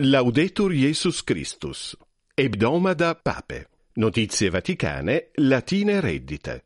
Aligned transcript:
Laudetur 0.00 0.70
Jesus 0.70 1.24
Christus. 1.24 1.96
Ebdomada 2.32 3.16
Pape. 3.16 3.66
Notizie 3.94 4.48
Vaticane, 4.48 5.30
latine 5.34 6.00
reddite. 6.00 6.64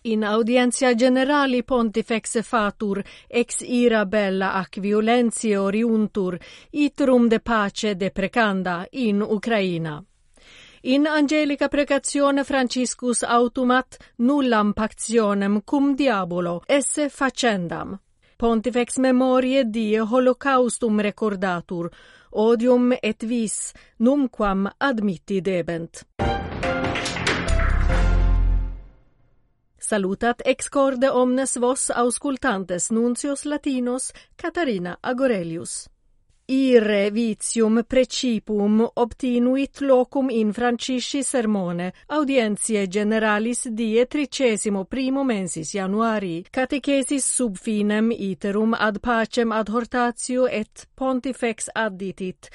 In 0.00 0.24
audienzia 0.24 0.94
generali 0.94 1.62
pontifex 1.62 2.40
fatur 2.40 3.04
ex 3.28 3.60
ira 3.60 4.06
bella 4.06 4.54
ac 4.54 4.80
violentiae 4.80 5.58
oriuntur 5.58 6.38
itrum 6.70 7.28
de 7.28 7.40
pace 7.40 7.94
de 7.94 8.10
precanda 8.10 8.86
in 8.90 9.20
Ucraina. 9.20 10.02
In 10.84 11.06
angelica 11.06 11.68
precazione 11.68 12.42
Franciscus 12.42 13.22
automat 13.22 13.96
nullam 14.16 14.72
pactionem 14.72 15.62
cum 15.64 15.94
diabolo 15.94 16.64
esse 16.66 17.08
facendam. 17.08 18.00
Pontifex 18.36 18.96
memorie 18.96 19.62
die 19.64 20.00
holocaustum 20.00 20.98
recordatur, 21.00 21.88
odium 22.30 22.96
et 23.00 23.22
vis 23.22 23.72
numquam 23.98 24.68
admitti 24.76 25.40
debent. 25.40 26.02
Salutat 29.76 30.42
ex 30.44 30.68
corde 30.68 31.08
omnes 31.10 31.58
vos 31.58 31.90
auscultantes 31.90 32.90
nuncios 32.90 33.44
latinos 33.44 34.10
Catarina 34.34 34.98
Agorelius. 35.00 35.86
Ire 36.44 37.10
vitium 37.10 37.84
precipum 37.86 38.90
obtinuit 38.94 39.80
locum 39.80 40.28
in 40.28 40.52
Francisci 40.52 41.22
sermone, 41.22 41.92
audientiae 42.06 42.88
generalis 42.88 43.68
die 43.68 44.06
tricesimo 44.06 44.84
primo 44.84 45.22
mensis 45.22 45.70
januari, 45.72 46.44
catechesis 46.50 47.24
sub 47.24 47.56
finem 47.56 48.10
iterum 48.10 48.74
ad 48.74 48.98
pacem 48.98 49.52
ad 49.52 49.68
Hortatio 49.68 50.48
et 50.48 50.88
Pontifex 50.92 51.70
additit, 51.72 52.48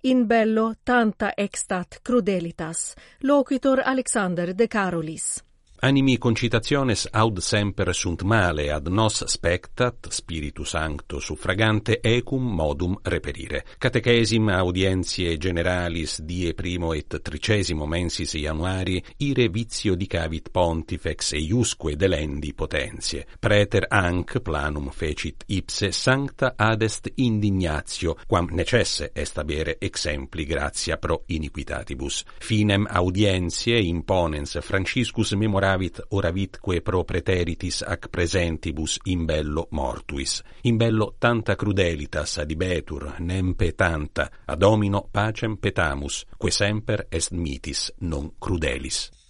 in 0.00 0.26
bello 0.26 0.76
tanta 0.82 1.32
extat 1.36 2.00
crudelitas, 2.02 2.94
loquitor 3.20 3.82
Alexander 3.84 4.54
de 4.54 4.66
Carolis. 4.66 5.44
Animi 5.84 6.16
concitationes 6.16 7.08
aud 7.12 7.42
semper 7.44 7.94
sunt 7.94 8.22
male 8.22 8.70
ad 8.72 8.86
nos 8.88 9.18
spectat 9.28 10.06
spiritu 10.08 10.64
sancto 10.64 11.18
suffragante 11.20 11.98
ecum 12.00 12.54
modum 12.54 12.96
reperire. 13.02 13.66
Catechesim 13.76 14.48
audientiae 14.48 15.36
generalis 15.36 16.22
die 16.22 16.54
primo 16.54 16.94
et 16.94 17.18
tricesimo 17.20 17.84
mensis 17.84 18.32
januari 18.32 18.96
ire 19.18 19.48
vizio 19.48 19.94
dicavit 19.94 20.48
pontifex 20.50 21.34
eiusque 21.34 21.96
delendi 21.96 22.54
potentiae. 22.54 23.26
Preter 23.38 23.84
anc 23.90 24.40
planum 24.40 24.88
fecit 24.88 25.44
ipse 25.48 25.92
sancta 25.92 26.54
adest 26.56 27.12
indignatio 27.16 28.16
quam 28.26 28.48
necesse 28.52 29.10
est 29.12 29.36
abere 29.36 29.76
exempli 29.78 30.46
gratia 30.46 30.96
pro 30.96 31.24
iniquitatibus. 31.26 32.24
Finem 32.40 32.88
audientiae 32.88 33.84
imponens 33.84 34.56
Franciscus 34.62 35.34
memorabit 35.34 35.72
gravit 35.74 36.00
oravitque 36.10 36.80
pro 36.82 37.02
preteritis 37.04 37.82
ac 37.82 38.08
presentibus 38.08 39.00
in 39.04 39.24
bello 39.26 39.66
mortuis. 39.70 40.42
In 40.62 40.76
bello 40.76 41.16
tanta 41.18 41.56
crudelitas 41.56 42.38
adibetur, 42.38 43.14
nempe 43.18 43.74
tanta, 43.74 44.30
ad 44.46 44.62
homino 44.62 45.08
pacem 45.10 45.56
petamus, 45.56 46.26
que 46.38 46.50
semper 46.50 47.06
est 47.10 47.32
mitis 47.32 47.92
non 48.00 48.34
crudelis. 48.38 49.23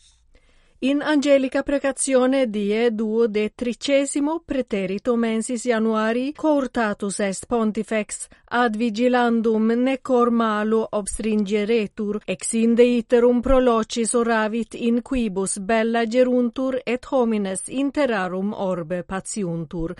In 0.84 1.00
angelica 1.00 1.62
precazione 1.62 2.50
die 2.50 2.94
duo 2.94 3.26
de 3.26 3.52
tricesimo 3.54 4.42
preterito 4.44 5.16
mensis 5.16 5.64
januari 5.64 6.34
courtatus 6.36 7.20
est 7.20 7.46
pontifex 7.46 8.26
ad 8.50 8.76
vigilandum 8.76 9.72
necor 9.80 10.28
malo 10.30 10.86
obstringeretur 10.90 12.20
ex 12.26 12.52
inde 12.52 12.84
iterum 12.84 13.40
prolocis 13.40 14.12
oravit 14.12 14.74
in 14.74 15.00
quibus 15.00 15.58
bella 15.58 16.04
geruntur 16.04 16.78
et 16.84 17.06
homines 17.10 17.62
interarum 17.68 18.52
orbe 18.52 19.04
patiuntur 19.04 19.94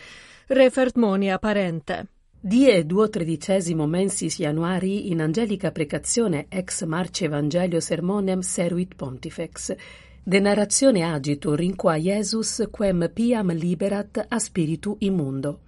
refert 0.49 0.97
monia 0.97 1.39
parente. 1.39 2.07
Die 2.43 2.85
duo 2.85 3.09
tredicesimo 3.09 3.87
mensis 3.87 4.37
januari 4.37 5.11
in 5.11 5.23
angelica 5.23 5.71
precazione 5.71 6.45
ex 6.51 6.83
marce 6.85 7.25
evangelio 7.25 7.81
sermonem 7.81 8.41
seruit 8.41 8.95
pontifex. 8.95 9.77
De 10.27 10.41
narratione 10.41 11.03
agito 11.03 11.55
rinqua 11.55 11.99
Iesus 11.99 12.67
quem 12.71 13.11
piam 13.13 13.51
liberat 13.51 14.25
a 14.27 14.39
spiritu 14.39 14.97
immundo, 15.01 15.61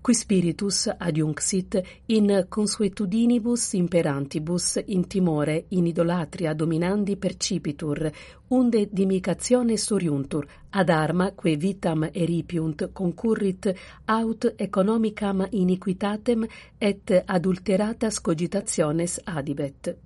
qui 0.00 0.14
spiritus 0.14 0.88
adiunxit 0.98 1.80
in 2.06 2.46
consuetudinibus 2.48 3.72
imperantibus 3.74 4.82
in 4.86 5.06
timore 5.06 5.66
in 5.68 5.86
idolatria 5.86 6.54
dominandi 6.54 7.16
percipitur, 7.16 8.10
unde 8.48 8.88
dimicazione 8.90 9.76
soriuntur 9.76 10.44
Ad 10.72 10.88
arma 10.88 11.32
que 11.34 11.56
vitam 11.56 12.04
eripiunt 12.04 12.92
concurrit 12.92 13.66
aut 14.06 14.44
economicam 14.56 15.42
iniquitatem 15.50 16.46
et 16.78 17.10
adulteratas 17.26 18.20
cogitationes 18.20 19.18
adibet. 19.24 19.96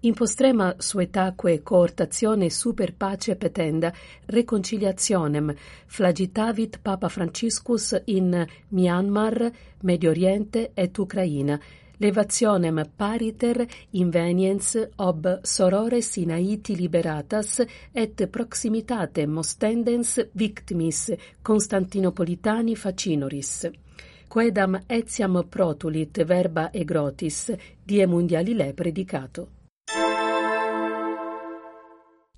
In 0.00 0.14
postrema 0.14 0.74
suetaque 0.78 1.62
coortazione 1.62 2.50
super 2.50 2.92
pace 2.92 3.36
petenda 3.36 3.92
reconciliationem 4.26 5.54
flagitavit 5.86 6.78
Papa 6.82 7.08
Franciscus 7.08 8.02
in 8.04 8.46
Myanmar, 8.68 9.50
Medio 9.82 10.10
Oriente 10.10 10.70
et 10.74 10.98
Ucraina 10.98 11.58
levationem 12.00 12.80
pariter 12.96 13.60
inveniens 13.90 14.76
ob 14.96 15.28
sorores 15.42 16.16
in 16.16 16.30
Haiti 16.30 16.76
liberatas 16.76 17.60
et 17.92 18.26
proximitate 18.30 19.26
mostendens 19.26 20.16
victimis 20.32 21.12
Constantinopolitani 21.42 22.76
facinoris. 22.76 23.68
Quedam 24.30 24.78
etiam 24.86 25.40
protulit 25.48 26.22
verba 26.24 26.70
egrotis, 26.72 27.50
die 27.84 28.06
mundiali 28.06 28.54
le 28.54 28.72
predicato. 28.74 29.59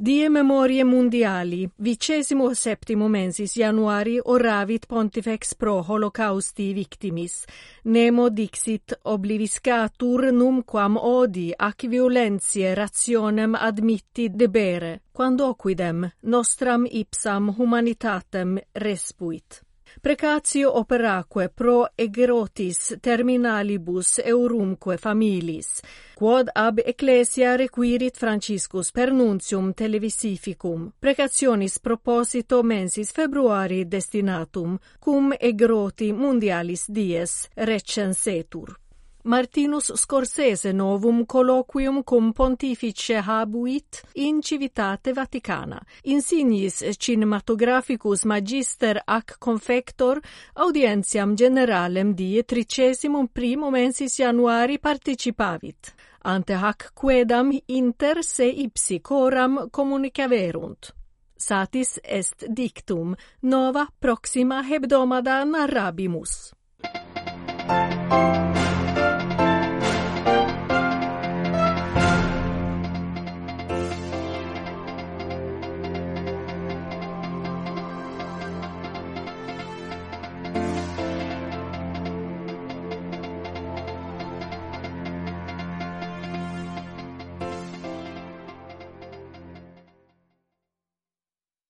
Die 0.03 0.29
memorie 0.29 0.83
mundiali, 0.83 1.69
vicesimo 1.77 2.55
septimo 2.55 3.07
mensis 3.09 3.55
januari 3.55 4.17
oravit 4.25 4.89
pontifex 4.91 5.55
pro 5.55 5.77
holocausti 5.81 6.73
victimis. 6.75 7.47
Nemo 7.85 8.29
dixit 8.29 8.99
obliviscatur 9.05 10.33
num 10.33 10.65
quam 10.65 10.99
odi 10.99 11.53
ac 11.57 11.87
violentiae 11.87 12.75
rationem 12.75 13.55
admitti 13.55 14.29
debere, 14.29 15.03
quando 15.13 15.55
quidem 15.55 16.11
nostram 16.23 16.85
ipsam 16.91 17.55
humanitatem 17.57 18.59
respuit 18.75 19.63
precatio 20.01 20.73
operaque 20.79 21.49
pro 21.49 21.87
egerotis 21.97 22.95
terminalibus 23.01 24.19
eurumque 24.25 24.97
familis, 24.97 25.83
quod 26.15 26.51
ab 26.55 26.79
ecclesia 26.85 27.57
requirit 27.57 28.17
Franciscus 28.17 28.91
per 28.91 29.13
nuntium 29.13 29.73
televisificum, 29.73 30.93
precationis 31.01 31.79
proposito 31.79 32.63
mensis 32.63 33.13
februari 33.13 33.85
destinatum, 33.85 34.79
cum 34.99 35.33
egroti 35.41 36.13
mundialis 36.13 36.87
dies 36.89 37.49
recensetur. 37.55 38.82
Martinus 39.25 39.93
Scorsese 39.95 40.73
novum 40.73 41.25
colloquium 41.25 42.03
cum 42.03 42.33
pontifice 42.33 43.21
habuit 43.21 44.03
in 44.15 44.41
Civitate 44.41 45.13
Vaticana. 45.13 45.81
Insignis 46.03 46.83
cinematographicus 46.99 48.25
magister 48.25 49.01
ac 49.05 49.37
confector 49.39 50.21
audientiam 50.55 51.37
generalem 51.37 52.15
die 52.15 52.43
tricesimum 52.43 53.29
mensis 53.33 53.77
ensis 53.77 54.17
januari 54.17 54.79
participavit. 54.79 55.95
Ante 56.25 56.55
hac 56.55 56.93
quedam 56.93 57.53
inter 57.67 58.25
se 58.25 58.47
ipsi 58.47 59.01
coram 59.01 59.69
communicaverunt. 59.71 60.93
Satis 61.37 61.99
est 62.03 62.47
dictum, 62.49 63.15
nova 63.43 63.87
proxima 64.01 64.63
hebdomada 64.63 65.45
narrabimus. 65.45 66.53